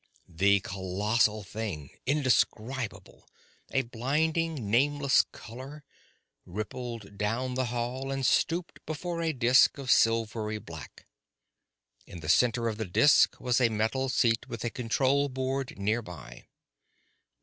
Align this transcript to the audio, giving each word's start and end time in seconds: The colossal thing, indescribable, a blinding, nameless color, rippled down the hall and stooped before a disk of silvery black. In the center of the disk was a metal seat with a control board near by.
The 0.29 0.61
colossal 0.61 1.43
thing, 1.43 1.91
indescribable, 2.07 3.29
a 3.69 3.83
blinding, 3.83 4.71
nameless 4.71 5.21
color, 5.31 5.83
rippled 6.43 7.19
down 7.19 7.53
the 7.53 7.65
hall 7.65 8.09
and 8.11 8.25
stooped 8.25 8.83
before 8.87 9.21
a 9.21 9.31
disk 9.31 9.77
of 9.77 9.91
silvery 9.91 10.57
black. 10.57 11.05
In 12.07 12.21
the 12.21 12.29
center 12.29 12.67
of 12.67 12.77
the 12.77 12.85
disk 12.85 13.39
was 13.39 13.61
a 13.61 13.69
metal 13.69 14.09
seat 14.09 14.49
with 14.49 14.63
a 14.65 14.71
control 14.71 15.29
board 15.29 15.77
near 15.77 16.01
by. 16.01 16.47